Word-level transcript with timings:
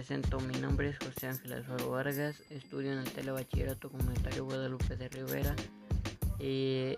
presento, 0.00 0.40
mi 0.40 0.54
nombre 0.54 0.88
es 0.88 0.98
José 0.98 1.26
Ángel 1.26 1.52
Alfaro 1.52 1.90
Vargas, 1.90 2.42
estudio 2.48 2.90
en 2.90 3.00
el 3.00 3.12
Telebachillerato 3.12 3.90
Comunitario 3.90 4.46
Guadalupe 4.46 4.96
de 4.96 5.10
Rivera 5.10 5.54
y 6.38 6.96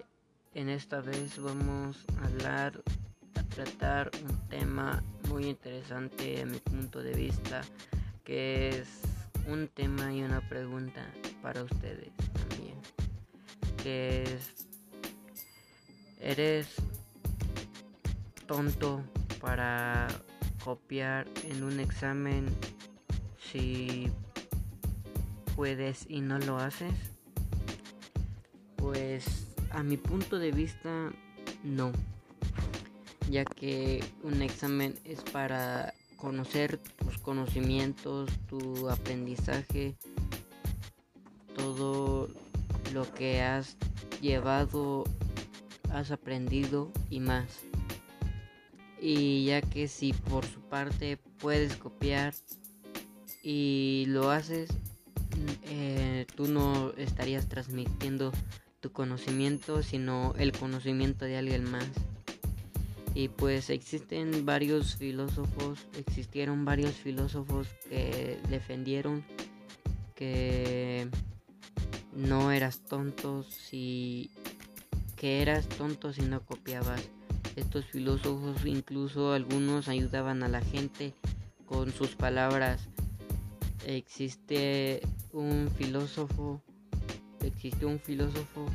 en 0.55 0.69
esta 0.69 1.01
vez 1.01 1.37
vamos 1.43 2.07
a 2.21 2.27
hablar, 2.27 2.81
a 3.35 3.43
tratar 3.43 4.09
un 4.23 4.49
tema 4.49 5.03
muy 5.29 5.47
interesante 5.47 6.43
a 6.43 6.47
mi 6.47 6.59
punto 6.59 7.03
de 7.03 7.13
vista, 7.15 7.63
que 8.23 8.69
es 8.69 8.87
un 9.49 9.67
tema 9.67 10.15
y 10.15 10.23
una 10.23 10.41
pregunta 10.49 11.05
para 11.43 11.65
ustedes 11.65 12.13
también, 12.35 12.79
que 13.83 14.23
es, 14.23 14.65
¿eres 16.21 16.69
tonto 18.47 19.03
para 19.41 20.07
copiar 20.65 21.27
en 21.51 21.65
un 21.65 21.81
examen 21.81 22.47
si 23.53 24.09
puedes 25.55 26.07
y 26.09 26.21
no 26.21 26.39
lo 26.39 26.57
haces? 26.57 26.95
Pues 28.77 29.55
a 29.71 29.83
mi 29.83 29.97
punto 29.97 30.39
de 30.39 30.51
vista 30.51 31.13
no, 31.63 31.93
ya 33.31 33.45
que 33.45 34.03
un 34.23 34.43
examen 34.43 34.99
es 35.05 35.21
para 35.21 35.93
conocer 36.17 36.79
tus 36.79 37.19
conocimientos, 37.19 38.31
tu 38.49 38.89
aprendizaje, 38.89 39.95
todo 41.55 42.29
lo 42.93 43.13
que 43.15 43.43
has 43.43 43.77
llevado, 44.21 45.05
has 45.91 46.11
aprendido 46.11 46.91
y 47.11 47.21
más 47.21 47.47
y 49.03 49.47
ya 49.47 49.61
que 49.61 49.89
si 49.89 50.13
por 50.13 50.47
su 50.47 50.61
parte 50.61 51.19
puedes 51.39 51.77
copiar 51.77 52.33
y 53.43 54.05
lo 54.09 54.31
haces, 54.31 54.71
eh, 55.65 56.27
tú 56.37 56.47
no 56.47 56.93
estarías 56.97 57.49
transmitiendo 57.49 58.33
tu 58.81 58.93
conocimiento, 58.93 59.83
sino 59.83 60.35
el 60.39 60.53
conocimiento 60.53 61.25
de 61.25 61.39
alguien 61.39 61.71
más. 61.71 61.89
Y 63.15 63.29
pues 63.29 63.69
existen 63.69 64.47
varios 64.47 64.97
filósofos, 64.97 65.81
existieron 65.99 66.65
varios 66.65 66.95
filósofos 66.95 67.69
que 67.89 68.39
defendieron 68.49 69.23
que 70.15 71.09
no 72.15 72.53
eras 72.53 72.81
tonto 72.81 73.43
si 73.43 74.31
que 75.17 75.43
eras 75.43 75.69
tonto 75.69 76.13
si 76.13 76.23
no 76.23 76.41
copiabas. 76.41 77.03
Estos 77.55 77.85
filósofos 77.85 78.65
incluso 78.65 79.33
algunos 79.33 79.89
ayudaban 79.89 80.43
a 80.43 80.49
la 80.49 80.63
gente 80.63 81.15
con 81.67 81.93
sus 81.93 82.17
palabras. 82.17 82.89
Existe 83.87 85.01
un 85.33 85.69
filósofo, 85.77 86.63
existió 87.41 87.89
un 87.89 87.99
filósofo 87.99 88.67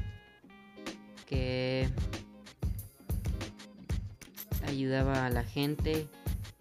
que 1.26 1.88
ayudaba 4.68 5.26
a 5.26 5.30
la 5.30 5.44
gente 5.44 6.08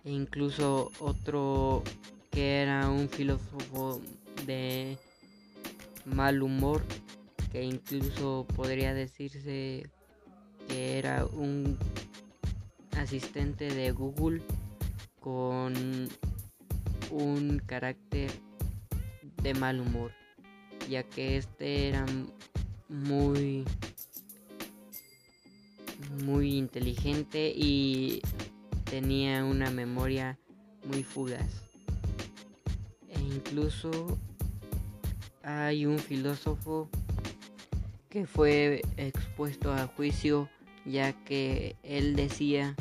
e 0.05 0.13
incluso 0.13 0.93
otro 1.01 1.83
que 2.31 2.63
era 2.63 2.89
un 2.89 3.09
filósofo 3.09 4.01
de 4.47 4.97
mal 6.05 6.43
humor 6.43 6.83
que 7.51 7.65
incluso 7.65 8.47
podría 8.55 8.95
decirse 8.95 9.91
que 10.69 10.99
era 10.99 11.27
un 11.27 11.79
asistente 12.97 13.69
de 13.73 13.91
Google 13.91 14.43
con 15.21 16.09
un 17.11 17.59
carácter 17.65 18.31
de 19.43 19.55
mal 19.55 19.81
humor, 19.81 20.13
ya 20.89 21.03
que 21.03 21.37
este 21.37 21.89
era 21.89 22.07
muy 22.89 23.65
muy 26.25 26.57
inteligente 26.57 27.53
y 27.55 28.23
tenía 28.85 29.45
una 29.45 29.71
memoria 29.71 30.39
muy 30.85 31.03
fugaz. 31.03 31.65
E 33.09 33.21
incluso 33.21 34.19
hay 35.43 35.87
un 35.87 35.99
filósofo 35.99 36.89
que 38.09 38.27
fue 38.27 38.83
expuesto 38.97 39.73
a 39.73 39.87
juicio 39.87 40.49
ya 40.87 41.13
que 41.25 41.77
él 41.83 42.15
decía 42.17 42.75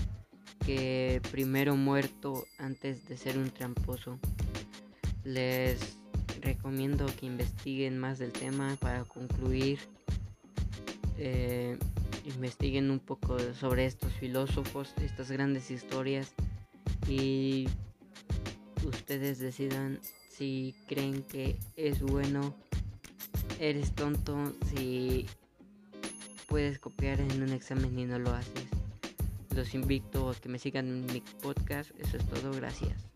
que 0.65 1.21
primero 1.31 1.75
muerto 1.75 2.45
antes 2.57 3.07
de 3.07 3.17
ser 3.17 3.37
un 3.37 3.51
tramposo. 3.51 4.19
Les 5.23 5.97
recomiendo 6.41 7.05
que 7.19 7.25
investiguen 7.25 7.97
más 7.97 8.19
del 8.19 8.31
tema 8.31 8.75
para 8.79 9.03
concluir. 9.03 9.79
Eh, 11.17 11.77
investiguen 12.25 12.89
un 12.89 12.99
poco 12.99 13.37
sobre 13.53 13.85
estos 13.85 14.11
filósofos, 14.13 14.93
estas 14.97 15.29
grandes 15.31 15.69
historias 15.69 16.33
y 17.07 17.67
ustedes 18.85 19.39
decidan 19.39 19.99
si 20.29 20.75
creen 20.87 21.21
que 21.23 21.57
es 21.75 22.01
bueno, 22.01 22.55
eres 23.59 23.93
tonto, 23.93 24.53
si 24.65 25.27
puedes 26.47 26.79
copiar 26.79 27.21
en 27.21 27.43
un 27.43 27.49
examen 27.49 27.97
y 27.97 28.05
no 28.05 28.19
lo 28.19 28.31
haces. 28.31 28.84
Los 29.55 29.73
invito 29.73 30.29
a 30.29 30.35
que 30.35 30.49
me 30.49 30.59
sigan 30.59 30.85
en 30.87 31.05
mi 31.05 31.21
podcast. 31.41 31.91
Eso 31.97 32.17
es 32.17 32.25
todo. 32.27 32.51
Gracias. 32.51 33.14